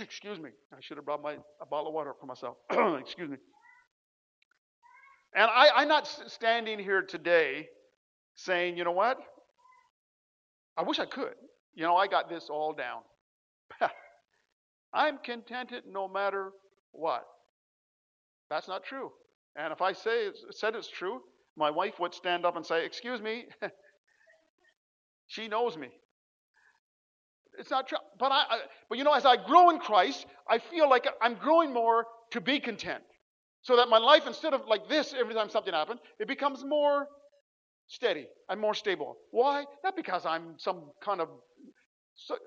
[0.10, 0.50] Excuse me.
[0.72, 2.56] I should have brought my a bottle of water for myself.
[3.00, 3.36] Excuse me.
[5.34, 7.68] And I, am not standing here today
[8.34, 9.18] saying, you know what?
[10.76, 11.34] I wish I could.
[11.74, 13.02] You know, I got this all down.
[14.92, 16.50] I'm contented no matter
[16.90, 17.24] what.
[18.48, 19.12] That's not true.
[19.56, 21.20] And if I say said it's true,
[21.56, 23.46] my wife would stand up and say, "Excuse me."
[25.28, 25.90] she knows me.
[27.60, 27.98] It's not true.
[28.18, 31.34] But I, I, but you know, as I grow in Christ, I feel like I'm
[31.34, 33.04] growing more to be content.
[33.62, 37.06] So that my life, instead of like this every time something happens, it becomes more
[37.86, 39.16] steady and more stable.
[39.30, 39.66] Why?
[39.84, 41.28] Not because I'm some kind of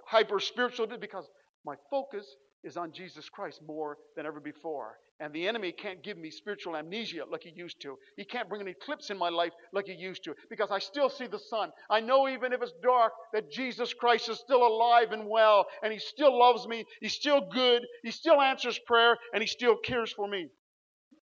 [0.07, 1.29] hyper spiritual, because
[1.63, 2.25] my focus
[2.63, 4.97] is on Jesus Christ more than ever before.
[5.19, 7.97] And the enemy can't give me spiritual amnesia like he used to.
[8.17, 11.09] He can't bring an eclipse in my life like he used to because I still
[11.09, 11.71] see the sun.
[11.89, 15.93] I know even if it's dark that Jesus Christ is still alive and well and
[15.93, 16.83] he still loves me.
[16.99, 17.83] He's still good.
[18.03, 20.47] He still answers prayer and he still cares for me.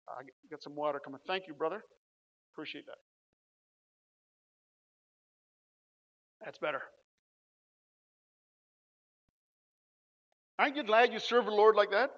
[0.10, 1.20] I got some water coming.
[1.28, 1.82] Thank you, brother.
[2.54, 2.98] Appreciate that.
[6.44, 6.82] That's better.
[10.60, 12.10] Aren't you glad you serve the Lord like that?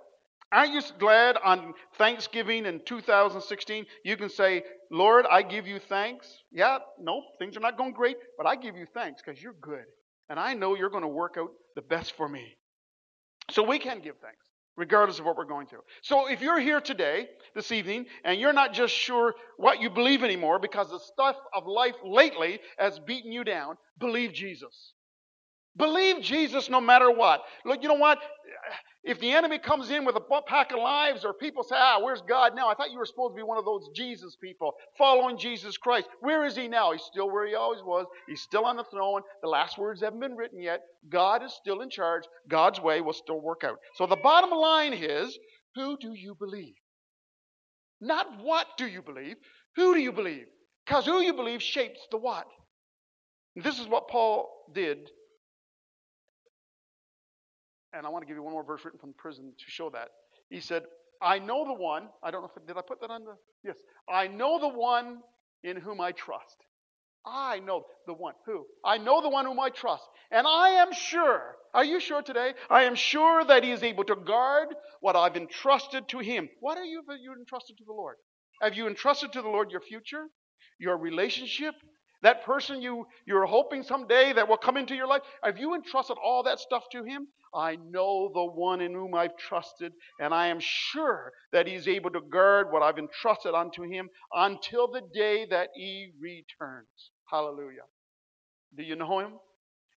[0.52, 6.28] Aren't you glad on Thanksgiving in 2016 you can say, Lord, I give you thanks?
[6.52, 9.86] Yeah, no, things are not going great, but I give you thanks because you're good.
[10.30, 12.56] And I know you're going to work out the best for me.
[13.52, 14.40] So we can give thanks,
[14.76, 15.84] regardless of what we're going through.
[16.02, 20.24] So if you're here today, this evening, and you're not just sure what you believe
[20.24, 24.94] anymore because the stuff of life lately has beaten you down, believe Jesus.
[25.80, 27.42] Believe Jesus no matter what.
[27.66, 28.20] Look, you know what?
[29.04, 32.22] If the enemy comes in with a pack of lives or people say, ah, where's
[32.28, 32.68] God now?
[32.68, 36.10] I thought you were supposed to be one of those Jesus people following Jesus Christ.
[36.20, 36.92] Where is he now?
[36.92, 38.06] He's still where he always was.
[38.28, 39.22] He's still on the throne.
[39.42, 40.82] The last words haven't been written yet.
[41.10, 42.24] God is still in charge.
[42.50, 43.78] God's way will still work out.
[43.96, 45.40] So the bottom line is,
[45.76, 46.76] who do you believe?
[48.02, 49.38] Not what do you believe.
[49.78, 50.48] Who do you believe?
[50.86, 52.48] Because who you believe shapes the what.
[53.56, 54.98] This is what Paul did
[57.94, 60.10] and I want to give you one more verse written from prison to show that.
[60.50, 60.84] He said,
[61.22, 63.78] I know the one, I don't know if, did I put that on the, yes.
[64.10, 65.20] I know the one
[65.64, 66.56] in whom I trust.
[67.26, 68.34] I know the one.
[68.46, 68.66] Who?
[68.84, 70.04] I know the one whom I trust.
[70.32, 72.54] And I am sure, are you sure today?
[72.70, 74.70] I am sure that he is able to guard
[75.02, 76.50] what I've entrusted to him.
[76.62, 78.16] What are you, you entrusted to the Lord?
[78.62, 80.28] Have you entrusted to the Lord your future,
[80.80, 81.76] your relationship,
[82.22, 85.22] that person you, you're hoping someday that will come into your life?
[85.44, 87.28] Have you entrusted all that stuff to him?
[87.54, 92.12] I know the one in whom I've trusted, and I am sure that he's able
[92.12, 97.12] to guard what I've entrusted unto him until the day that he returns.
[97.26, 97.88] Hallelujah.
[98.76, 99.32] Do you know him?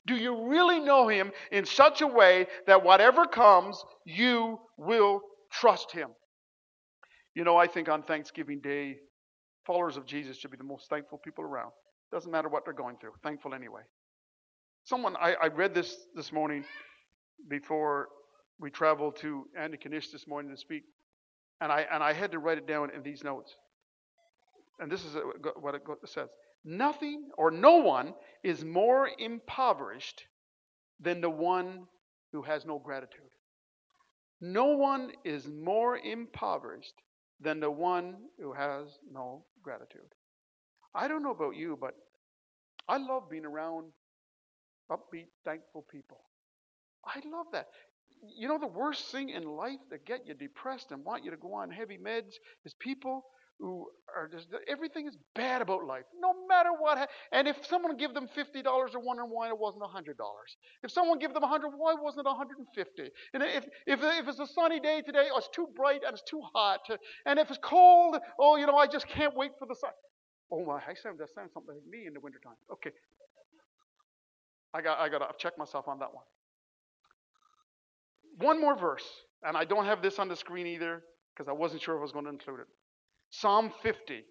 [0.06, 5.20] Do you really know him in such a way that whatever comes, you will
[5.52, 6.08] trust him?
[7.34, 8.96] You know, I think on Thanksgiving Day,
[9.66, 11.70] followers of Jesus should be the most thankful people around.
[12.12, 13.80] Doesn't matter what they're going through, thankful anyway.
[14.84, 16.64] Someone, I, I read this this morning
[17.48, 18.08] before
[18.60, 20.82] we traveled to Antigonish this morning to speak,
[21.60, 23.54] and I and I had to write it down in these notes.
[24.78, 25.16] And this is
[25.58, 26.28] what it says:
[26.64, 28.12] Nothing or no one
[28.44, 30.24] is more impoverished
[31.00, 31.86] than the one
[32.32, 33.30] who has no gratitude.
[34.40, 36.94] No one is more impoverished
[37.40, 40.12] than the one who has no gratitude.
[40.94, 41.94] I don't know about you, but
[42.88, 43.92] I love being around
[44.90, 46.20] upbeat, thankful people.
[47.04, 47.68] I love that.
[48.36, 51.36] You know, the worst thing in life that get you depressed and want you to
[51.36, 53.24] go on heavy meds is people
[53.58, 57.08] who are just everything is bad about life, no matter what.
[57.32, 60.56] And if someone give them fifty dollars, they're wondering why it wasn't hundred dollars.
[60.82, 63.10] If someone give them a hundred, why wasn't it hundred and fifty?
[63.34, 66.22] And if if if it's a sunny day today, oh, it's too bright and it's
[66.28, 66.80] too hot.
[67.26, 69.92] And if it's cold, oh, you know, I just can't wait for the sun.
[70.52, 72.52] Oh my, I sound that sounds something like me in the wintertime.
[72.70, 72.90] Okay.
[74.74, 76.24] I got I gotta check myself on that one.
[78.38, 79.06] One more verse,
[79.42, 81.02] and I don't have this on the screen either
[81.34, 82.66] because I wasn't sure if I was going to include it.
[83.30, 84.24] Psalm 50,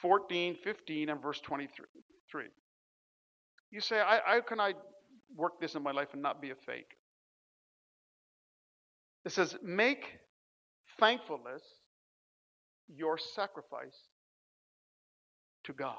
[0.00, 2.44] 14, 15, and verse 23.
[3.70, 4.72] You say, I, how can I
[5.34, 6.96] work this in my life and not be a fake?
[9.24, 10.04] It says, make
[10.98, 11.62] thankfulness
[12.94, 13.96] your sacrifice
[15.64, 15.96] to God.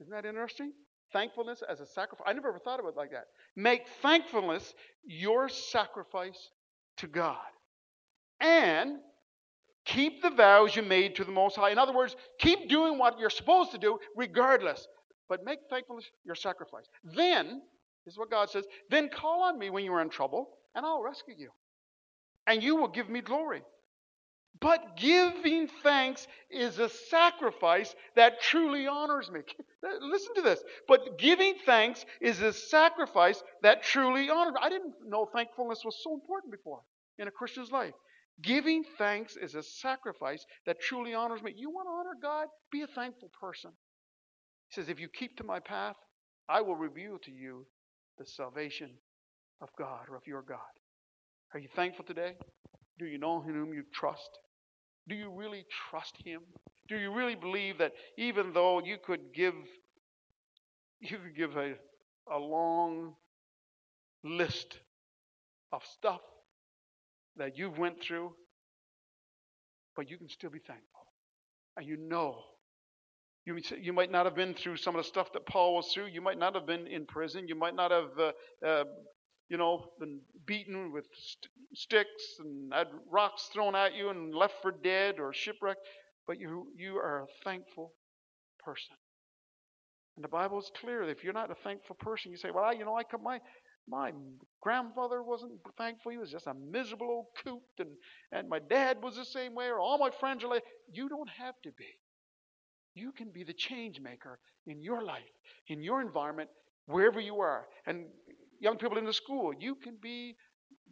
[0.00, 0.72] Isn't that interesting?
[1.12, 2.26] Thankfulness as a sacrifice.
[2.26, 3.24] I never ever thought of it like that.
[3.56, 6.50] Make thankfulness your sacrifice
[6.98, 7.36] to God.
[8.40, 8.98] And
[9.84, 11.70] keep the vows you made to the Most High.
[11.70, 14.86] In other words, keep doing what you're supposed to do regardless.
[15.28, 16.84] But make thankfulness your sacrifice.
[17.04, 17.62] Then,
[18.04, 20.86] this is what God says, then call on me when you are in trouble, and
[20.86, 21.50] I'll rescue you.
[22.46, 23.62] And you will give me glory.
[24.60, 29.40] But giving thanks is a sacrifice that truly honors me.
[30.00, 30.62] Listen to this.
[30.88, 34.60] But giving thanks is a sacrifice that truly honors me.
[34.62, 36.80] I didn't know thankfulness was so important before
[37.18, 37.94] in a Christian's life.
[38.42, 41.52] Giving thanks is a sacrifice that truly honors me.
[41.56, 42.46] You want to honor God?
[42.70, 43.70] Be a thankful person.
[44.68, 45.96] He says, If you keep to my path,
[46.48, 47.66] I will reveal to you
[48.16, 48.90] the salvation
[49.60, 50.58] of God or of your God.
[51.54, 52.34] Are you thankful today?
[52.98, 54.38] Do you know in whom you trust?
[55.08, 56.42] Do you really trust Him?
[56.88, 59.54] Do you really believe that even though you could give
[61.00, 61.74] you could give a,
[62.32, 63.14] a long
[64.24, 64.78] list
[65.72, 66.20] of stuff
[67.36, 68.32] that you've went through
[69.98, 71.06] but you can still be thankful.
[71.76, 72.36] And you know.
[73.44, 76.06] You, you might not have been through some of the stuff that Paul was through.
[76.06, 77.48] You might not have been in prison.
[77.48, 78.84] You might not have, uh, uh,
[79.48, 84.54] you know, been beaten with st- sticks and had rocks thrown at you and left
[84.62, 85.80] for dead or shipwrecked.
[86.26, 87.92] But you, you are a thankful
[88.62, 88.96] person.
[90.16, 92.64] And the Bible is clear that if you're not a thankful person, you say, well,
[92.64, 93.38] I, you know, I come, my,
[93.88, 94.12] my
[94.60, 96.12] grandfather wasn't thankful.
[96.12, 97.62] He was just a miserable old coot.
[97.78, 97.90] And,
[98.32, 101.30] and my dad was the same way, or all my friends are like, you don't
[101.38, 101.86] have to be.
[102.94, 105.22] You can be the change maker in your life,
[105.68, 106.50] in your environment,
[106.86, 107.66] wherever you are.
[107.86, 108.06] And
[108.60, 110.36] young people in the school, you can be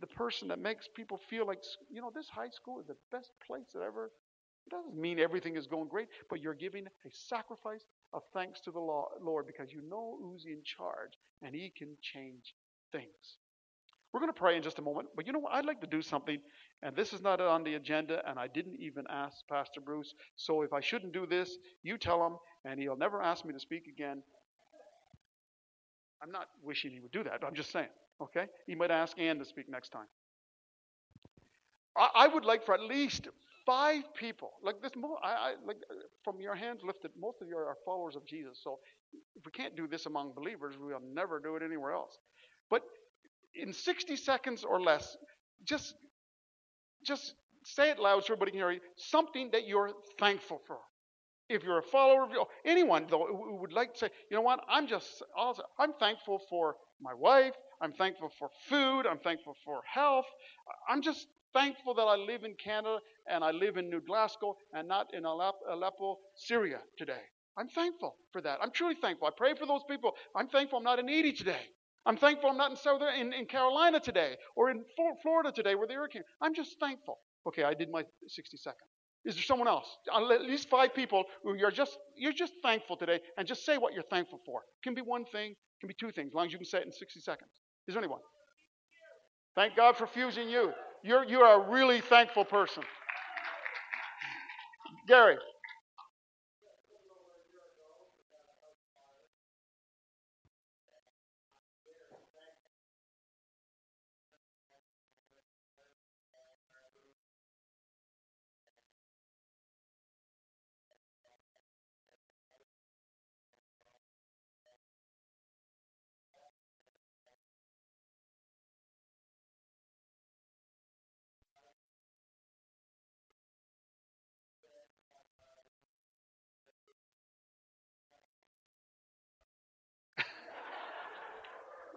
[0.00, 3.32] the person that makes people feel like, you know, this high school is the best
[3.46, 4.10] place that ever.
[4.66, 8.70] It doesn't mean everything is going great, but you're giving a sacrifice of thanks to
[8.70, 12.54] the Lord because you know who's in charge and He can change
[12.92, 13.38] things.
[14.12, 15.52] We're going to pray in just a moment, but you know what?
[15.52, 16.38] I'd like to do something,
[16.82, 20.14] and this is not on the agenda, and I didn't even ask Pastor Bruce.
[20.36, 23.60] So if I shouldn't do this, you tell him, and he'll never ask me to
[23.60, 24.22] speak again.
[26.22, 27.40] I'm not wishing he would do that.
[27.46, 27.88] I'm just saying.
[28.20, 28.46] Okay?
[28.66, 30.06] He might ask Ann to speak next time.
[31.96, 33.28] I, I would like for at least
[33.66, 35.78] five people, like this, I, I, like
[36.24, 38.60] from your hands lifted, most of you are followers of Jesus.
[38.62, 38.78] So
[39.34, 42.16] if we can't do this among believers, we'll never do it anywhere else.
[42.70, 42.82] But
[43.54, 45.16] in 60 seconds or less,
[45.64, 45.94] just
[47.04, 48.80] just say it loud so everybody can hear you.
[48.96, 50.78] Something that you're thankful for.
[51.48, 52.30] If you're a follower of
[52.64, 56.40] anyone though who would like to say, you know what, I'm just also, I'm thankful
[56.50, 57.54] for my wife.
[57.80, 59.06] I'm thankful for food.
[59.06, 60.26] I'm thankful for health.
[60.88, 64.88] I'm just thankful that I live in Canada and I live in New Glasgow and
[64.88, 67.22] not in Aleppo, Syria today.
[67.56, 68.58] I'm thankful for that.
[68.60, 69.28] I'm truly thankful.
[69.28, 70.12] I pray for those people.
[70.34, 71.62] I'm thankful I'm not in Haiti today.
[72.04, 74.84] I'm thankful I'm not in Southern in, in Carolina today or in
[75.22, 76.22] Florida today where the hurricane.
[76.40, 77.18] I'm just thankful.
[77.46, 78.90] Okay, I did my 60 seconds.
[79.26, 79.88] Is there someone else?
[80.12, 83.76] Uh, at least five people who you're just you're just thankful today, and just say
[83.76, 84.60] what you're thankful for.
[84.60, 86.66] It can be one thing, it can be two things, as long as you can
[86.66, 87.50] say it in 60 seconds.
[87.88, 88.20] Is there anyone?
[89.56, 90.72] Thank God for fusing you.
[91.02, 92.84] You're you are a really thankful person.
[95.08, 95.38] Gary.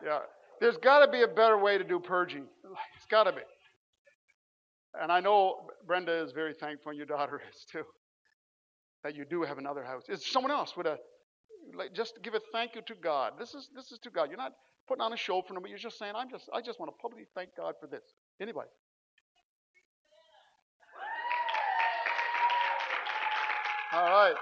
[0.09, 0.19] Yeah.
[0.59, 2.45] There's got to be a better way to do purging.
[2.97, 3.41] It's got to be.
[4.99, 7.83] And I know Brenda is very thankful, and your daughter is too,
[9.03, 10.03] that you do have another house.
[10.09, 10.97] Is someone else with a
[11.77, 13.33] like just give a thank you to God?
[13.39, 14.29] This is this is to God.
[14.29, 14.53] You're not
[14.87, 16.97] putting on a show for but you're just saying, I'm just I just want to
[16.99, 18.03] publicly thank God for this.
[18.41, 18.69] Anybody?
[23.93, 24.35] All right.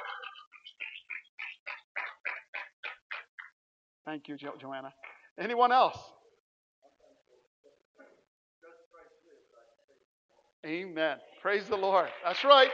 [4.06, 4.94] Thank you, jo- Joanna.
[5.40, 5.98] Anyone else?
[10.66, 11.18] Amen.
[11.42, 12.10] Praise the Lord.
[12.26, 12.72] That's right.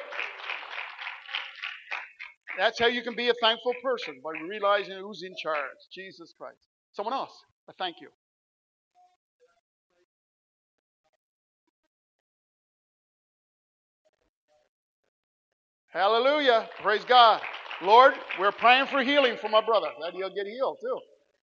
[2.57, 5.59] That's how you can be a thankful person by realizing who's in charge
[5.93, 6.59] Jesus Christ.
[6.93, 7.33] Someone else.
[7.69, 8.09] A thank you.
[15.91, 16.69] Hallelujah.
[16.81, 17.41] Praise God.
[17.81, 20.99] Lord, we're praying for healing for my brother, that he'll get healed too.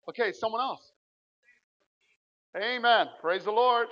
[0.09, 0.89] Okay, someone else.
[2.57, 3.07] Amen.
[3.21, 3.89] Praise the Lord.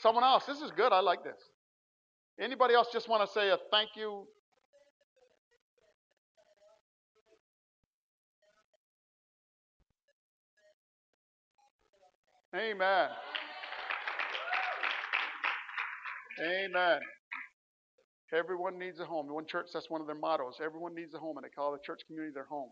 [0.00, 0.44] Someone else.
[0.46, 0.92] This is good.
[0.92, 1.38] I like this.
[2.40, 4.26] Anybody else just want to say a thank you?
[12.54, 13.08] Amen.
[16.40, 17.00] Amen.
[18.32, 19.32] Everyone needs a home.
[19.32, 20.56] One church, that's one of their mottos.
[20.62, 22.70] Everyone needs a home, and they call the church community their home.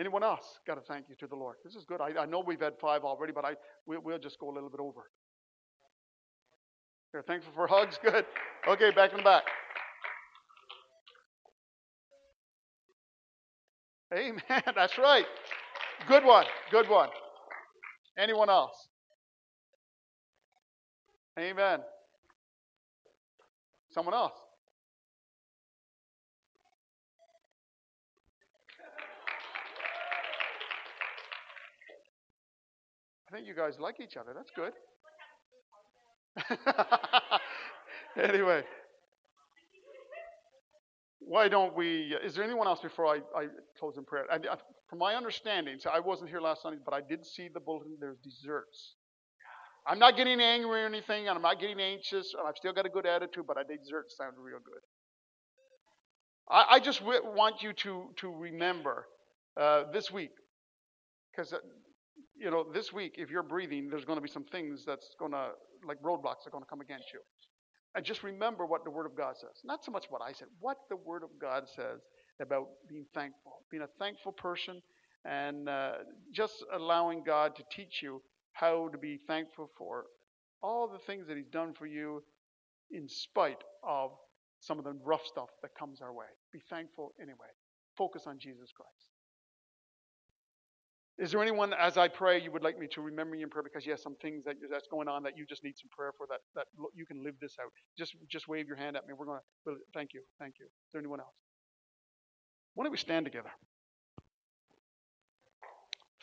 [0.00, 1.56] Anyone else got to thank you to the Lord?
[1.64, 2.00] This is good.
[2.00, 3.54] I, I know we've had five already, but I
[3.86, 5.02] we, will just go a little bit over.
[7.12, 7.96] You're thankful for hugs?
[8.04, 8.26] Good.
[8.66, 9.44] Okay, back in the back.
[14.12, 14.42] Amen.
[14.74, 15.26] That's right.
[16.08, 16.46] Good one.
[16.72, 17.08] Good one.
[18.18, 18.88] Anyone else?
[21.38, 21.80] Amen.
[23.92, 24.32] Someone else?
[33.34, 34.32] Think you guys like each other.
[34.34, 34.72] That's good.
[38.30, 38.62] anyway.
[41.20, 42.16] why don't we?
[42.24, 43.46] Is there anyone else before I, I
[43.78, 44.26] close in prayer?
[44.30, 44.56] I, I,
[44.88, 47.96] from my understanding, so I wasn't here last Sunday, but I did see the bulletin.
[48.00, 48.94] There's desserts.
[49.86, 52.86] I'm not getting angry or anything, and I'm not getting anxious, and I've still got
[52.86, 54.80] a good attitude, but I desserts sound real good.
[56.48, 59.06] I, I just w- want you to to remember
[59.60, 60.32] uh, this week,
[61.32, 61.58] because uh,
[62.36, 65.32] you know this week, if you're breathing, there's going to be some things that's going
[65.32, 65.50] to
[65.86, 67.20] like roadblocks are going to come against you.
[67.94, 69.60] And just remember what the Word of God says.
[69.64, 72.00] Not so much what I said, what the Word of God says
[72.40, 74.82] about being thankful, being a thankful person,
[75.24, 75.92] and uh,
[76.32, 78.20] just allowing God to teach you
[78.52, 80.06] how to be thankful for
[80.62, 82.22] all the things that He's done for you
[82.90, 84.10] in spite of
[84.60, 86.26] some of the rough stuff that comes our way.
[86.52, 87.52] Be thankful anyway.
[87.96, 89.13] Focus on Jesus Christ.
[91.16, 93.62] Is there anyone, as I pray, you would like me to remember you in prayer
[93.62, 96.12] because you have some things that that's going on that you just need some prayer
[96.18, 97.70] for that that you can live this out?
[97.96, 99.14] Just just wave your hand at me.
[99.16, 100.66] We're going to thank you, thank you.
[100.66, 101.34] Is there anyone else?
[102.74, 103.50] Why don't we stand together?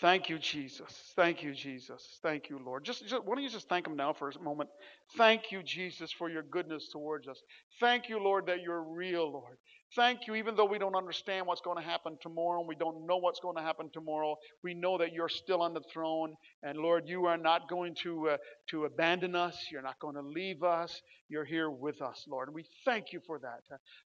[0.01, 1.13] Thank you, Jesus.
[1.15, 2.19] Thank you, Jesus.
[2.23, 2.83] Thank you, Lord.
[2.83, 4.69] Just, just why don't you just thank Him now for a moment?
[5.15, 7.39] Thank you, Jesus, for your goodness towards us.
[7.79, 9.57] Thank you, Lord, that you're real, Lord.
[9.95, 13.05] Thank you, even though we don't understand what's going to happen tomorrow and we don't
[13.05, 16.35] know what's going to happen tomorrow, we know that you're still on the throne.
[16.63, 18.37] And Lord, you are not going to, uh,
[18.69, 19.57] to abandon us.
[19.71, 21.01] You're not going to leave us.
[21.27, 22.49] You're here with us, Lord.
[22.49, 23.61] And we thank you for that.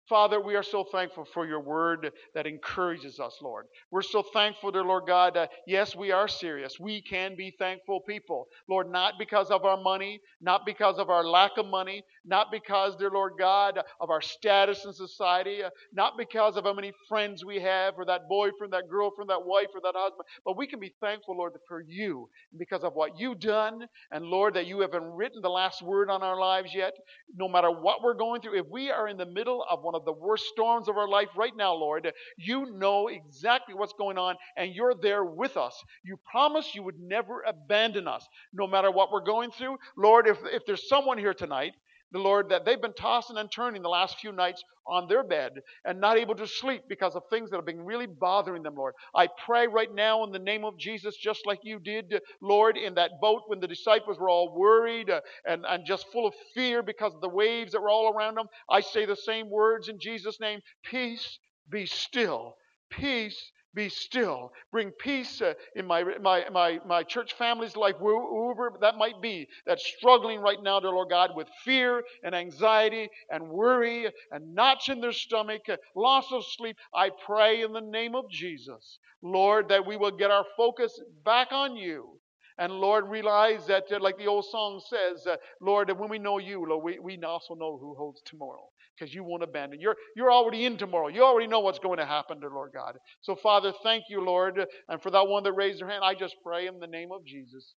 [0.08, 3.64] Father, we are so thankful for your word that encourages us, Lord.
[3.90, 5.36] We're so thankful, dear Lord God.
[5.36, 6.78] Uh, yes, we are serious.
[6.78, 11.24] We can be thankful people, Lord, not because of our money, not because of our
[11.24, 16.18] lack of money, not because, dear Lord God, of our status in society, uh, not
[16.18, 19.80] because of how many friends we have, or that boyfriend, that girlfriend, that wife, or
[19.82, 22.28] that husband, but we can be thankful, Lord, for you,
[22.58, 26.22] because of what you've done, and Lord, that you haven't written the last word on
[26.22, 26.94] our lives yet.
[27.34, 30.04] No matter what we're going through, if we are in the middle of one of
[30.04, 34.36] the worst storms of our life right now, Lord, you know exactly what's going on,
[34.56, 35.82] and you're there with us.
[36.04, 39.76] You promised you would never abandon us, no matter what we're going through.
[39.96, 41.72] Lord, if, if there's someone here tonight
[42.12, 45.52] the Lord, that they've been tossing and turning the last few nights on their bed
[45.84, 48.94] and not able to sleep because of things that have been really bothering them, Lord.
[49.14, 52.94] I pray right now in the name of Jesus, just like you did, Lord, in
[52.94, 56.82] that boat when the disciples were all worried uh, and, and just full of fear
[56.82, 58.46] because of the waves that were all around them.
[58.70, 61.38] I say the same words in Jesus' name Peace,
[61.70, 62.56] be still.
[62.90, 64.52] Peace, be still.
[64.70, 69.48] Bring peace uh, in my, my, my, my church family's life, whoever that might be,
[69.66, 74.88] that's struggling right now, dear Lord God, with fear and anxiety and worry and knots
[74.88, 76.76] in their stomach, uh, loss of sleep.
[76.94, 81.48] I pray in the name of Jesus, Lord, that we will get our focus back
[81.50, 82.10] on you.
[82.56, 86.20] And Lord, realize that, uh, like the old song says, uh, Lord, that when we
[86.20, 89.80] know you, Lord, we, we also know who holds tomorrow because you won't abandon.
[89.80, 91.08] You're, you're already in tomorrow.
[91.08, 92.96] You already know what's going to happen to Lord God.
[93.22, 94.58] So, Father, thank you, Lord.
[94.88, 97.24] And for that one that raised their hand, I just pray in the name of
[97.24, 97.74] Jesus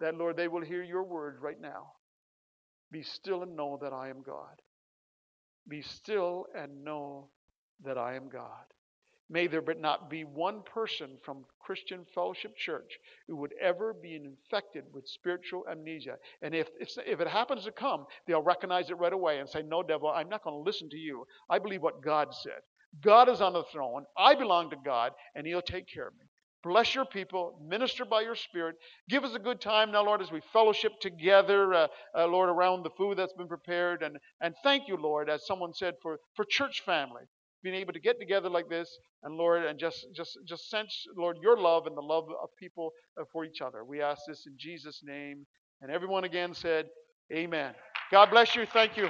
[0.00, 1.92] that, Lord, they will hear your word right now.
[2.90, 4.62] Be still and know that I am God.
[5.68, 7.28] Be still and know
[7.84, 8.64] that I am God.
[9.30, 14.14] May there but not be one person from Christian Fellowship Church who would ever be
[14.16, 16.16] infected with spiritual amnesia.
[16.40, 19.82] And if, if, it happens to come, they'll recognize it right away and say, No,
[19.82, 21.26] devil, I'm not going to listen to you.
[21.50, 22.60] I believe what God said.
[23.02, 24.06] God is on the throne.
[24.16, 26.24] I belong to God, and He'll take care of me.
[26.64, 27.60] Bless your people.
[27.62, 28.76] Minister by your Spirit.
[29.10, 32.82] Give us a good time now, Lord, as we fellowship together, uh, uh, Lord, around
[32.82, 34.02] the food that's been prepared.
[34.02, 37.22] And, and thank you, Lord, as someone said, for, for church family
[37.62, 41.38] being able to get together like this and Lord and just just just sense Lord
[41.42, 42.92] your love and the love of people
[43.32, 43.84] for each other.
[43.84, 45.46] We ask this in Jesus name
[45.82, 46.86] and everyone again said
[47.32, 47.74] amen.
[48.10, 48.66] God bless you.
[48.66, 49.08] Thank you.